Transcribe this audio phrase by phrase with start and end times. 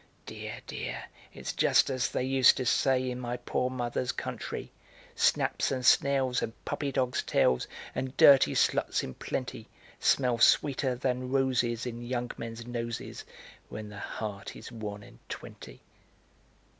[0.25, 4.71] Dear, dear, it's just as they used to say in my poor mother's country:
[5.13, 9.67] Snaps and snails and puppy dogs' tails, And dirty sluts in plenty,
[9.99, 13.25] Smell sweeter than roses in young men's noses
[13.69, 15.81] When the heart is one and twenty."